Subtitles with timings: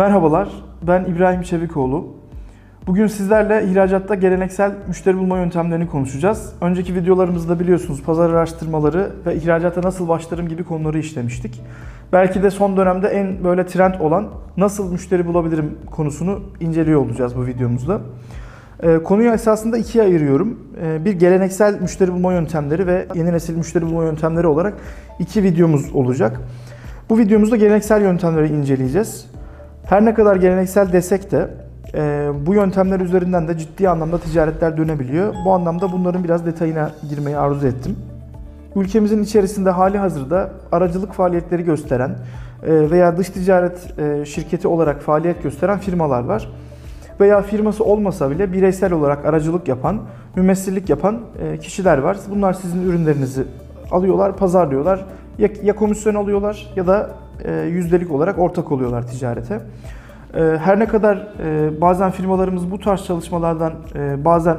[0.00, 0.48] Merhabalar,
[0.82, 2.06] ben İbrahim Çevikoğlu.
[2.86, 6.52] Bugün sizlerle ihracatta geleneksel müşteri bulma yöntemlerini konuşacağız.
[6.60, 11.62] Önceki videolarımızda biliyorsunuz pazar araştırmaları ve ihracata nasıl başlarım gibi konuları işlemiştik.
[12.12, 17.46] Belki de son dönemde en böyle trend olan nasıl müşteri bulabilirim konusunu inceliyor olacağız bu
[17.46, 18.00] videomuzda.
[18.82, 20.58] Ee, konuyu esasında ikiye ayırıyorum.
[20.82, 24.74] Ee, bir geleneksel müşteri bulma yöntemleri ve yeni nesil müşteri bulma yöntemleri olarak
[25.18, 26.40] iki videomuz olacak.
[27.10, 29.29] Bu videomuzda geleneksel yöntemleri inceleyeceğiz.
[29.90, 31.48] Her ne kadar geleneksel desek de
[31.94, 35.34] e, bu yöntemler üzerinden de ciddi anlamda ticaretler dönebiliyor.
[35.44, 37.96] Bu anlamda bunların biraz detayına girmeyi arzu ettim.
[38.76, 42.10] Ülkemizin içerisinde hali hazırda aracılık faaliyetleri gösteren
[42.66, 46.48] e, veya dış ticaret e, şirketi olarak faaliyet gösteren firmalar var.
[47.20, 50.00] Veya firması olmasa bile bireysel olarak aracılık yapan,
[50.36, 52.16] mümessillik yapan e, kişiler var.
[52.30, 53.44] Bunlar sizin ürünlerinizi
[53.90, 55.06] alıyorlar, pazarlıyorlar.
[55.38, 57.10] Ya, ya komisyon alıyorlar ya da
[57.50, 59.60] yüzdelik olarak ortak oluyorlar ticarete.
[60.34, 64.56] E, her ne kadar e, bazen firmalarımız bu tarz çalışmalardan e, bazen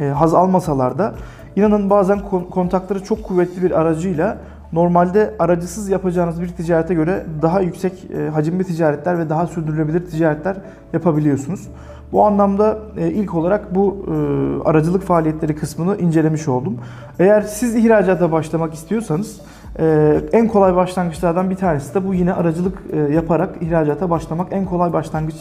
[0.00, 1.14] e, haz almasalar da
[1.56, 4.38] inanın bazen kon- kontakları çok kuvvetli bir aracıyla
[4.72, 10.56] normalde aracısız yapacağınız bir ticarete göre daha yüksek e, hacimli ticaretler ve daha sürdürülebilir ticaretler
[10.92, 11.68] yapabiliyorsunuz.
[12.12, 16.78] Bu anlamda e, ilk olarak bu e, aracılık faaliyetleri kısmını incelemiş oldum.
[17.18, 19.40] Eğer siz ihracata başlamak istiyorsanız
[19.78, 24.64] e, en kolay başlangıçlardan bir tanesi de bu yine aracılık e, yaparak ihracata başlamak en
[24.64, 25.34] kolay başlangıç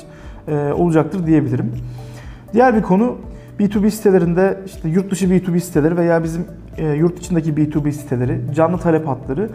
[0.47, 1.72] e, olacaktır diyebilirim.
[2.53, 3.17] Diğer bir konu
[3.59, 6.45] B2B sitelerinde işte yurt dışı B2B siteleri veya bizim
[6.78, 9.50] e, yurt içindeki B2B siteleri, canlı talep hatları.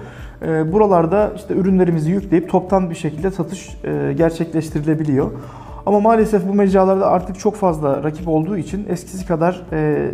[0.73, 3.77] Buralarda işte ürünlerimizi yükleyip toptan bir şekilde satış
[4.17, 5.31] gerçekleştirilebiliyor.
[5.87, 10.11] Ama maalesef bu mecralarda artık çok fazla rakip olduğu için eskisi kadar e,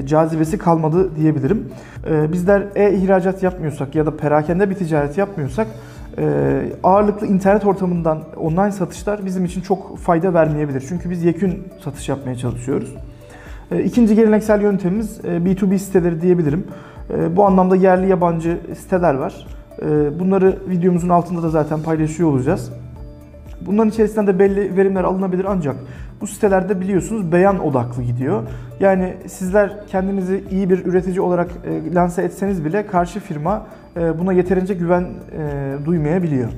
[0.00, 1.68] e, cazibesi kalmadı diyebilirim.
[2.10, 5.66] E, bizler e-ihracat yapmıyorsak ya da perakende bir ticaret yapmıyorsak
[6.18, 6.24] e,
[6.84, 10.84] ağırlıklı internet ortamından online satışlar bizim için çok fayda vermeyebilir.
[10.88, 12.94] Çünkü biz yekün satış yapmaya çalışıyoruz.
[13.70, 16.64] E, İkinci geleneksel yöntemimiz e, B2B siteleri diyebilirim.
[17.10, 19.46] E, Bu anlamda yerli yabancı siteler var.
[19.82, 22.72] E, Bunları videomuzun altında da zaten paylaşıyor olacağız.
[23.66, 25.76] Bunların içerisinden de belli verimler alınabilir ancak
[26.20, 28.42] bu sitelerde biliyorsunuz beyan odaklı gidiyor.
[28.80, 34.32] Yani sizler kendinizi iyi bir üretici olarak e, lanse etseniz bile karşı firma e, buna
[34.32, 36.48] yeterince güven e, duymayabiliyor.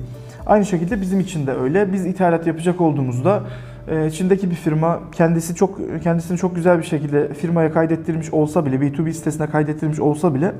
[0.45, 1.93] Aynı şekilde bizim için de öyle.
[1.93, 3.43] Biz ithalat yapacak olduğumuzda
[3.87, 8.75] e, Çin'deki bir firma kendisi çok kendisini çok güzel bir şekilde firmaya kaydettirmiş olsa bile
[8.75, 10.51] B2B sitesine kaydettirmiş olsa bile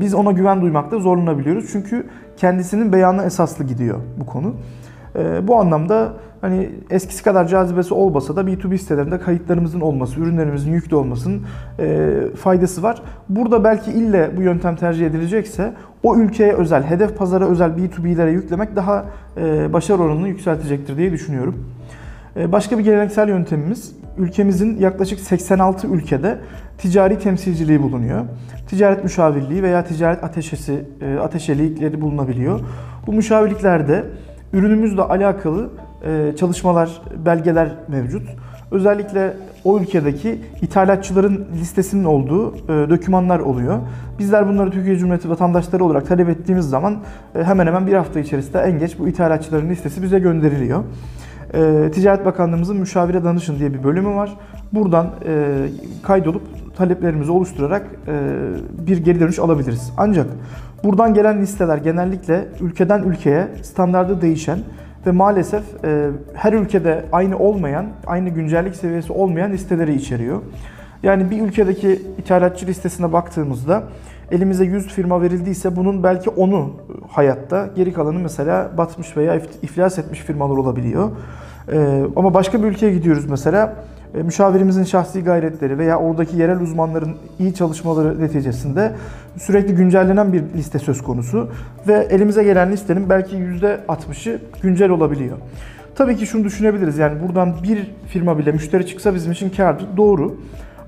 [0.00, 1.68] biz ona güven duymakta zorlanabiliyoruz.
[1.72, 2.06] Çünkü
[2.36, 4.54] kendisinin beyanı esaslı gidiyor bu konu.
[5.16, 10.96] E, Bu anlamda hani eskisi kadar cazibesi olmasa da B2B sitelerinde kayıtlarımızın olması, ürünlerimizin yüklü
[10.96, 11.42] olmasının
[11.78, 13.02] e, faydası var.
[13.28, 15.72] Burada belki ille bu yöntem tercih edilecekse
[16.02, 19.04] o ülkeye özel, hedef pazara özel B2B'lere yüklemek daha
[19.36, 21.64] e, başarı oranını yükseltecektir diye düşünüyorum.
[22.36, 26.38] E, Başka bir geleneksel yöntemimiz ülkemizin yaklaşık 86 ülkede
[26.78, 28.24] ticari temsilciliği bulunuyor.
[28.68, 32.60] Ticaret müşavirliği veya ticaret ateşesi, e, ateşelikleri bulunabiliyor.
[33.06, 34.04] Bu müşavirliklerde
[34.52, 35.70] ürünümüzle alakalı
[36.04, 38.22] e, çalışmalar, belgeler mevcut.
[38.70, 43.78] Özellikle o ülkedeki ithalatçıların listesinin olduğu e, dokümanlar oluyor.
[44.18, 46.98] Bizler bunları Türkiye Cumhuriyeti vatandaşları olarak talep ettiğimiz zaman
[47.34, 50.84] e, hemen hemen bir hafta içerisinde en geç bu ithalatçıların listesi bize gönderiliyor.
[51.54, 54.36] E, Ticaret Bakanlığımızın müşavire danışın diye bir bölümü var.
[54.72, 55.56] Buradan e,
[56.02, 56.42] kaydolup
[56.76, 59.92] taleplerimizi oluşturarak e, bir geri dönüş alabiliriz.
[59.96, 60.26] Ancak
[60.84, 64.58] buradan gelen listeler genellikle ülkeden ülkeye standardı değişen
[65.06, 70.42] ve maalesef e, her ülkede aynı olmayan, aynı güncellik seviyesi olmayan listeleri içeriyor.
[71.02, 73.82] Yani bir ülkedeki ithalatçı listesine baktığımızda
[74.30, 76.70] elimize 100 firma verildiyse bunun belki 10'u
[77.08, 81.10] hayatta, geri kalanı mesela batmış veya if- iflas etmiş firmalar olabiliyor.
[81.72, 83.74] Ee, ama başka bir ülkeye gidiyoruz mesela.
[84.14, 88.92] e, Müşavirimizin şahsi gayretleri veya oradaki yerel uzmanların iyi çalışmaları neticesinde
[89.36, 91.48] sürekli güncellenen bir liste söz konusu
[91.88, 95.36] ve elimize gelen listenin belki %60'ı güncel olabiliyor.
[95.94, 99.86] Tabii ki şunu düşünebiliriz yani buradan bir firma bile müşteri çıksa bizim için kârdır.
[99.96, 100.34] Doğru.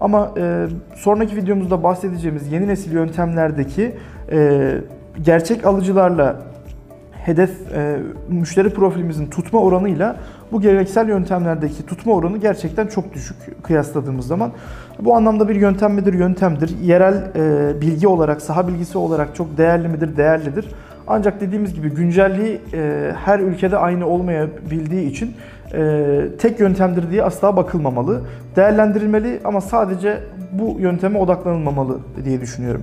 [0.00, 3.92] Ama e, sonraki videomuzda bahsedeceğimiz yeni nesil yöntemlerdeki
[4.32, 4.70] e,
[5.22, 6.36] gerçek alıcılarla
[7.12, 7.96] hedef e,
[8.28, 10.16] müşteri profilimizin tutma oranıyla
[10.52, 14.52] bu geleneksel yöntemlerdeki tutma oranı gerçekten çok düşük kıyasladığımız zaman.
[15.00, 16.14] Bu anlamda bir yöntem midir?
[16.14, 16.78] Yöntemdir.
[16.82, 20.16] Yerel e, bilgi olarak, saha bilgisi olarak çok değerli midir?
[20.16, 20.66] Değerlidir.
[21.06, 25.34] Ancak dediğimiz gibi güncelliği e, her ülkede aynı olmayabildiği için
[25.74, 28.20] e, tek yöntemdir diye asla bakılmamalı.
[28.56, 30.20] Değerlendirilmeli ama sadece
[30.52, 32.82] bu yönteme odaklanılmamalı diye düşünüyorum.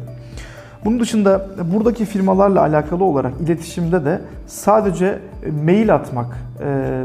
[0.85, 5.19] Bunun dışında buradaki firmalarla alakalı olarak iletişimde de sadece
[5.63, 7.03] mail atmak e,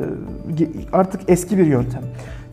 [0.92, 2.02] artık eski bir yöntem.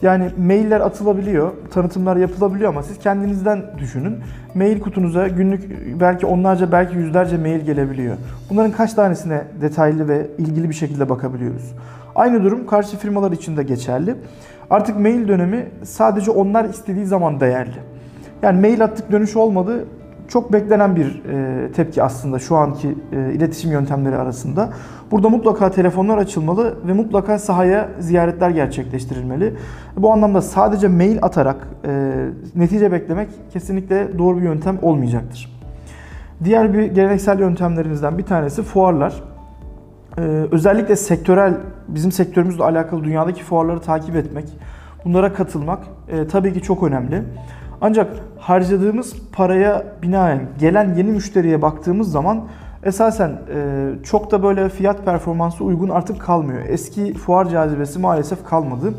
[0.02, 4.18] Yani mailler atılabiliyor, tanıtımlar yapılabiliyor ama siz kendinizden düşünün.
[4.56, 5.64] Mail kutunuza günlük
[6.00, 8.16] belki onlarca belki yüzlerce mail gelebiliyor.
[8.50, 11.74] Bunların kaç tanesine detaylı ve ilgili bir şekilde bakabiliyoruz.
[12.16, 14.16] Aynı durum karşı firmalar için de geçerli.
[14.70, 17.80] Artık mail dönemi sadece onlar istediği zaman değerli.
[18.42, 19.86] Yani mail attık dönüş olmadı
[20.30, 24.70] çok beklenen bir e, tepki aslında şu anki e, iletişim yöntemleri arasında.
[25.12, 29.54] Burada mutlaka telefonlar açılmalı ve mutlaka sahaya ziyaretler gerçekleştirilmeli.
[29.98, 32.14] Bu anlamda sadece mail atarak e,
[32.56, 35.60] netice beklemek kesinlikle doğru bir yöntem olmayacaktır.
[36.44, 39.24] Diğer bir geleneksel yöntemlerimizden bir tanesi fuarlar.
[40.52, 41.54] Özellikle sektörel,
[41.88, 44.46] bizim sektörümüzle alakalı dünyadaki fuarları takip etmek,
[45.06, 45.80] bunlara katılmak
[46.32, 47.24] tabii ki çok önemli.
[47.82, 48.08] Ancak
[48.40, 52.42] harcadığımız paraya binaen gelen yeni müşteriye baktığımız zaman
[52.84, 56.62] esasen e, çok da böyle fiyat performansı uygun artık kalmıyor.
[56.68, 58.94] Eski fuar cazibesi maalesef kalmadı.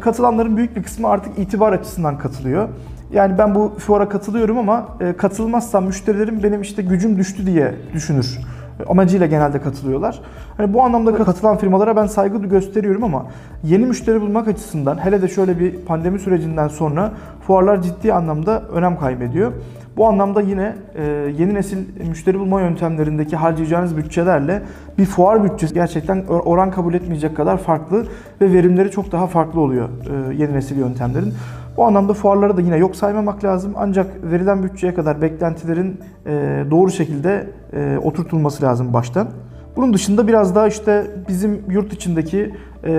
[0.00, 2.68] Katılanların büyük bir kısmı artık itibar açısından katılıyor.
[3.12, 8.38] Yani ben bu fuara katılıyorum ama e, katılmazsam müşterilerim benim işte gücüm düştü diye düşünür
[8.88, 10.20] amacıyla genelde katılıyorlar.
[10.56, 13.26] Hani bu anlamda katılan firmalara ben saygı gösteriyorum ama
[13.64, 17.12] yeni müşteri bulmak açısından hele de şöyle bir pandemi sürecinden sonra
[17.46, 19.52] fuarlar ciddi anlamda önem kaybediyor.
[19.96, 21.02] Bu anlamda yine e,
[21.38, 21.78] yeni nesil
[22.08, 24.62] müşteri bulma yöntemlerindeki harcayacağınız bütçelerle
[24.98, 28.06] bir fuar bütçesi gerçekten oran kabul etmeyecek kadar farklı
[28.40, 31.34] ve verimleri çok daha farklı oluyor e, yeni nesil yöntemlerin.
[31.76, 33.72] Bu anlamda fuarları da yine yok saymamak lazım.
[33.76, 39.28] Ancak verilen bütçeye kadar beklentilerin e, doğru şekilde e, oturtulması lazım baştan.
[39.76, 42.54] Bunun dışında biraz daha işte bizim yurt içindeki
[42.84, 42.92] e,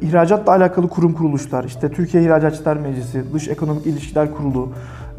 [0.00, 4.68] ihracatla alakalı kurum kuruluşlar, işte Türkiye İhracatçılar Meclisi, Dış Ekonomik İlişkiler Kurulu,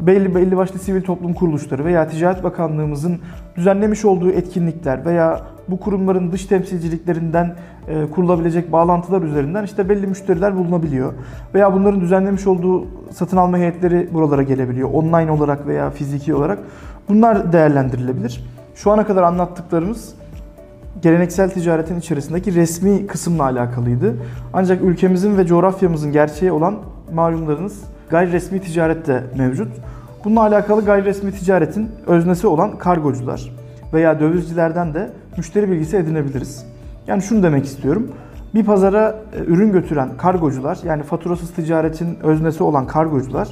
[0.00, 3.18] belli belli başlı sivil toplum kuruluşları veya Ticaret Bakanlığımızın
[3.56, 7.54] düzenlemiş olduğu etkinlikler veya bu kurumların dış temsilciliklerinden
[7.88, 11.12] e, kurulabilecek bağlantılar üzerinden işte belli müşteriler bulunabiliyor.
[11.54, 14.90] Veya bunların düzenlemiş olduğu satın alma heyetleri buralara gelebiliyor.
[14.92, 16.58] Online olarak veya fiziki olarak.
[17.08, 18.44] Bunlar değerlendirilebilir.
[18.74, 20.14] Şu ana kadar anlattıklarımız
[21.02, 24.14] geleneksel ticaretin içerisindeki resmi kısımla alakalıydı.
[24.52, 26.76] Ancak ülkemizin ve coğrafyamızın gerçeği olan
[27.14, 29.68] malumlarınız gayri resmi ticaret de mevcut.
[30.24, 33.52] Bununla alakalı gayri resmi ticaretin öznesi olan kargocular
[33.92, 36.66] veya dövizcilerden de müşteri bilgisi edinebiliriz.
[37.06, 38.08] Yani şunu demek istiyorum.
[38.54, 43.48] Bir pazara e, ürün götüren kargocular yani faturasız ticaretin öznesi olan kargocular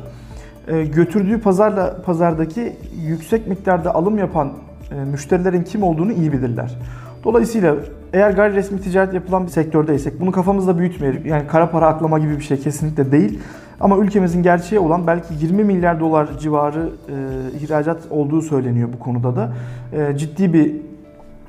[0.68, 2.72] e, götürdüğü pazarla pazardaki
[3.06, 4.52] yüksek miktarda alım yapan
[4.90, 6.78] e, müşterilerin kim olduğunu iyi bilirler.
[7.24, 7.76] Dolayısıyla
[8.12, 11.26] eğer gayri resmi ticaret yapılan bir sektördeysek bunu kafamızda büyütmeyelim.
[11.26, 13.38] Yani kara para aklama gibi bir şey kesinlikle değil.
[13.80, 19.36] Ama ülkemizin gerçeği olan belki 20 milyar dolar civarı e, ihracat olduğu söyleniyor bu konuda
[19.36, 19.52] da.
[19.92, 20.72] E, ciddi bir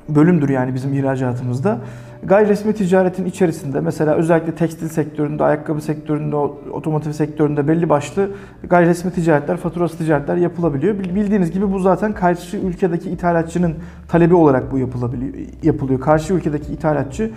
[0.08, 1.78] bölümdür yani bizim ihracatımızda.
[2.22, 8.30] Gayri resmi ticaretin içerisinde mesela özellikle tekstil sektöründe, ayakkabı sektöründe, otomotiv sektöründe belli başlı
[8.70, 10.98] gayri resmi ticaretler, faturası ticaretler yapılabiliyor.
[10.98, 13.74] Bildiğiniz gibi bu zaten karşı ülkedeki ithalatçının
[14.08, 16.00] talebi olarak bu yapılabiliyor, yapılıyor.
[16.00, 17.30] Karşı ülkedeki ithalatçı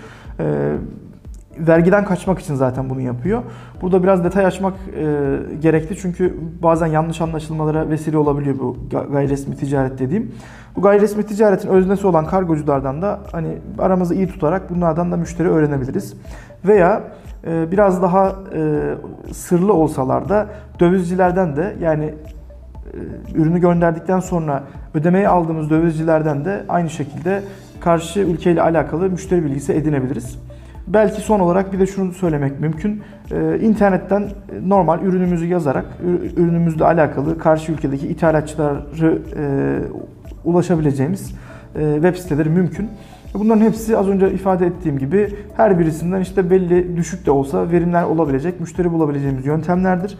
[1.67, 3.43] vergiden kaçmak için zaten bunu yapıyor.
[3.81, 5.03] Burada biraz detay açmak e,
[5.61, 8.77] gerekli çünkü bazen yanlış anlaşılmalara vesile olabiliyor bu
[9.11, 10.31] gayri resmi ticaret dediğim.
[10.75, 15.49] Bu gayri resmi ticaretin öznesi olan kargoculardan da hani aramızı iyi tutarak bunlardan da müşteri
[15.49, 16.13] öğrenebiliriz.
[16.65, 17.03] Veya
[17.47, 20.47] e, biraz daha e, sırlı olsalar da
[20.79, 24.63] dövizcilerden de yani e, ürünü gönderdikten sonra
[24.93, 27.43] ödemeyi aldığımız dövizcilerden de aynı şekilde
[27.79, 30.39] karşı ülkeyle alakalı müşteri bilgisi edinebiliriz.
[30.89, 33.01] Belki son olarak bir de şunu söylemek mümkün.
[33.31, 34.29] Ee, internetten
[34.65, 35.86] normal ürünümüzü yazarak
[36.38, 39.79] ürünümüzle alakalı karşı ülkedeki ithalatçıları e,
[40.43, 41.36] ulaşabileceğimiz
[41.75, 42.89] e, web siteleri mümkün.
[43.34, 48.03] Bunların hepsi az önce ifade ettiğim gibi her birisinden işte belli düşük de olsa verimler
[48.03, 50.17] olabilecek, müşteri bulabileceğimiz yöntemlerdir.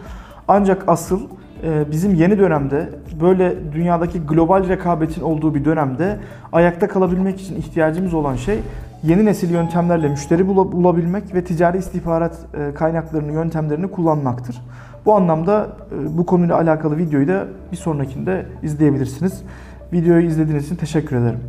[0.48, 1.20] Ancak asıl
[1.64, 2.88] e, bizim yeni dönemde
[3.20, 6.18] böyle dünyadaki global rekabetin olduğu bir dönemde
[6.52, 8.58] ayakta kalabilmek için ihtiyacımız olan şey
[9.02, 14.62] yeni nesil yöntemlerle müşteri bulabilmek ve ticari istihbarat e, kaynaklarını, yöntemlerini kullanmaktır.
[15.06, 19.42] Bu anlamda e, bu konuyla alakalı videoyu da bir sonrakinde izleyebilirsiniz.
[19.92, 21.40] Videoyu izlediğiniz için teşekkür ederim.